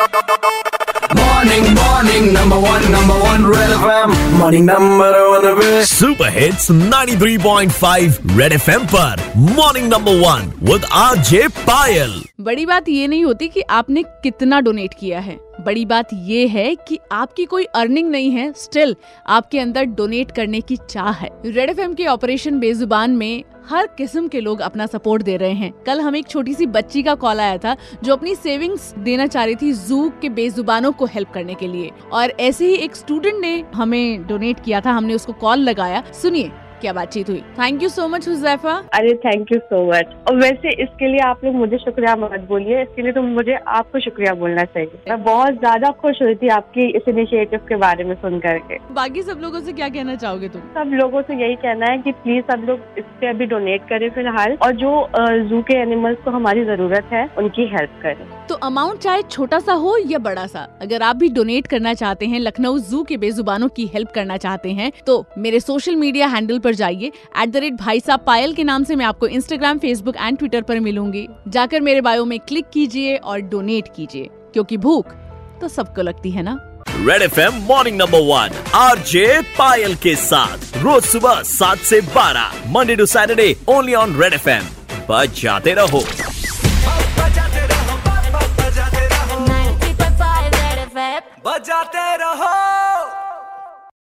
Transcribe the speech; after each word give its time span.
Morning, 0.00 1.64
morning, 1.74 2.32
number 2.32 2.58
one, 2.58 2.84
number 2.90 3.16
one, 3.22 3.42
Red 3.48 3.72
FM. 3.72 4.14
Morning, 4.38 4.64
number 4.64 5.08
one, 5.30 5.44
पे 5.58 5.84
super 5.86 6.28
hits 6.28 6.70
93.5 6.70 8.38
Red 8.38 8.52
FM 8.52 8.84
पर. 8.84 9.22
Morning 9.36 9.92
number 9.92 10.12
one 10.12 10.52
with 10.62 10.84
RJ 10.92 11.48
Payal 11.48 12.22
बड़ी 12.40 12.66
बात 12.66 12.88
ये 12.88 13.06
नहीं 13.06 13.24
होती 13.24 13.48
कि 13.48 13.60
आपने 13.60 14.02
कितना 14.02 14.60
डोनेट 14.60 14.94
किया 15.00 15.20
है। 15.20 15.38
बड़ी 15.60 15.84
बात 15.84 16.08
ये 16.12 16.46
है 16.46 16.74
कि 16.88 16.98
आपकी 17.12 17.44
कोई 17.44 17.64
अर्निंग 17.64 18.10
नहीं 18.10 18.30
है 18.30 18.52
स्टिल 18.52 18.96
आपके 19.26 19.58
अंदर 19.58 19.84
डोनेट 19.84 20.30
करने 20.30 20.60
की 20.60 20.76
चाह 20.90 21.10
है। 21.10 21.30
रेड 21.46 21.70
एफएम 21.70 21.94
के 21.94 22.06
ऑपरेशन 22.06 22.58
बेजुबान 22.58 23.10
में 23.10 23.44
हर 23.70 23.86
किस्म 23.86 24.28
के 24.28 24.40
लोग 24.40 24.60
अपना 24.60 24.86
सपोर्ट 24.86 25.22
दे 25.22 25.36
रहे 25.36 25.52
हैं। 25.52 25.72
कल 25.86 26.00
हमें 26.00 26.18
एक 26.18 26.28
छोटी 26.28 26.54
सी 26.54 26.66
बच्ची 26.66 27.02
का 27.02 27.14
कॉल 27.14 27.40
आया 27.40 27.58
था, 27.58 27.76
जो 28.02 28.12
अपनी 28.12 28.34
सेविंग्स 28.34 28.94
देना 28.98 29.26
चाह 29.26 29.44
रही 29.44 29.54
थी 29.54 29.72
जू 29.72 30.12
के 30.22 30.28
बेजुबानों 30.28 30.92
को 30.92 31.06
हेल्प 31.06 31.30
करने 31.30 31.54
के 31.54 31.66
लिए। 31.66 31.90
और 32.12 32.30
ऐसे 32.30 32.66
ही 32.66 32.74
एक 32.74 32.96
स्टूडेंट 32.96 33.40
ने 33.40 33.64
हमें 33.74 34.26
डोनेट 34.26 34.60
किया 34.64 34.80
था, 34.80 34.90
हमने 34.90 35.14
उसको 35.14 35.32
कॉल 35.32 35.58
लगाया। 35.58 36.02
सुनिए। 36.22 36.50
क्या 36.80 36.92
बातचीत 36.92 37.28
हुई? 37.28 37.40
Thank 37.58 37.82
you 37.82 37.88
so 37.88 38.06
much 38.08 38.28
Huzaifa 38.28 38.72
अरे 38.94 39.14
थैंक 39.24 39.52
यू 39.52 39.58
सो 39.60 39.84
मच 39.86 40.14
और 40.28 40.36
वैसे 40.36 40.74
इसके 40.82 41.08
लिए 41.08 41.20
आप 41.24 41.44
लोग 41.44 41.54
मुझे 41.54 41.78
शुक्रिया 41.78 42.14
मत 42.16 42.46
बोलिए। 42.48 42.82
इसके 42.82 43.02
लिए 43.02 43.12
तो 43.12 43.22
मुझे 43.22 43.58
आपको 43.68 44.00
शुक्रिया 44.00 44.34
बोलना 44.34 44.64
चाहिए। 44.66 45.00
मैं 45.08 45.22
बहुत 45.24 45.58
ज़्यादा 45.58 45.90
खुश 46.00 46.22
हुई 46.22 46.34
थी 46.34 46.48
आपकी 46.50 46.86
इस 46.96 47.08
इनिशिएटिव 47.08 47.60
के 47.68 47.76
बारे 47.78 48.04
में 48.04 48.14
सुन 48.16 48.38
करके। 48.40 48.78
बाकी 48.94 49.22
सब 49.22 49.40
लोगों 49.42 49.60
से 49.60 49.72
क्या 49.72 49.88
कहना 49.88 50.14
चाहोगे 50.16 50.48
तुम? 50.48 50.60
सब 50.74 50.90
लोगों 50.94 51.22
से 51.22 51.34
यही 51.36 51.54
कहना 51.56 51.90
है 51.90 51.98
कि 51.98 52.12
प्लीज़ 52.14 52.44
सब 52.50 52.64
लोग 52.68 52.98
इस 52.98 53.04
पे 53.20 53.28
अभी 53.28 53.46
डोनेट 53.46 53.88
करें 53.88 54.08
फ़िलहाल। 54.10 54.56
और 54.62 54.76
जो 54.76 54.92
जू 55.48 55.60
के 55.62 55.80
एनिमल्स 55.80 56.18
को 56.24 56.30
हमारी 56.30 56.64
ज़रूरत 56.64 57.08
है 57.12 57.28
उनकी 57.38 57.66
हेल्प 57.72 57.98
करें। 58.02 58.26
तो 58.48 58.54
अमाउंट 58.64 58.98
चाहे 59.00 59.22
छोटा 59.30 59.58
सा 59.60 59.72
हो 59.82 59.96
या 60.06 60.18
बड़ा 60.20 60.46
सा 60.46 60.66
अगर 60.82 61.02
आप 61.02 61.16
भी 61.16 61.28
डोनेट 61.30 61.66
करना 61.66 61.94
चाहते 61.94 62.26
हैं 62.26 62.40
लखनऊ 62.40 62.78
जू 62.80 63.02
के 63.04 63.16
बेजुबानों 63.18 63.68
की 63.76 63.86
हेल्प 63.94 64.08
करना 64.14 64.36
चाहते 64.38 64.72
हैं 64.72 64.90
तो 65.06 65.24
मेरे 65.38 65.60
सोशल 65.60 65.96
मीडिया 65.96 66.26
हैंडल 66.28 66.58
पर 66.58 66.69
जाइए। 66.74 67.12
एट 67.42 67.48
द 67.48 67.56
रेट 67.56 67.74
भाई 67.74 68.00
साहब 68.00 68.20
पायल 68.20 68.54
के 68.54 68.64
नाम 68.64 68.84
से 68.84 68.96
मैं 68.96 69.06
आपको 69.06 69.26
इंस्टाग्राम 69.26 69.78
फेसबुक 69.78 70.16
एंड 70.16 70.38
ट्विटर 70.38 70.62
पर 70.62 70.80
मिलूँगी। 70.80 71.28
जाकर 71.48 71.80
मेरे 71.80 72.00
बायो 72.00 72.24
में 72.24 72.38
क्लिक 72.38 72.64
कीजिए 72.72 73.16
और 73.16 73.40
डोनेट 73.40 73.88
कीजिए। 73.96 74.28
क्योंकि 74.52 74.76
भूख 74.76 75.06
तो 75.60 75.68
सबको 75.68 76.02
लगती 76.02 76.30
है 76.30 76.42
ना? 76.42 76.58
Red 76.88 77.22
F 77.22 77.40
M 77.40 77.54
morning 77.54 77.98
number 77.98 78.18
one 78.18 78.50
R 78.74 78.98
J 78.98 79.40
Payal 79.58 79.94
के 79.94 80.14
साथ। 80.16 80.58
रोज 80.76 81.02
सुबह 81.02 81.42
सात 81.42 81.78
से 81.78 82.00
बारह 82.00 82.52
Monday 82.66 82.96
to 82.96 83.06
Saturday 83.06 83.56
only 83.68 83.94
on 83.94 84.16
Red 84.16 84.34
जाते 84.34 85.74
रहो 85.74 86.00
बजाते 86.00 87.66
रहो। 87.66 87.98
बजाते 88.60 89.06
रहो 89.06 89.44
90.5 89.44 90.50
Red 90.50 90.92
FM. 90.92 91.20
बजाते 91.46 92.16
रहो। 92.16 92.89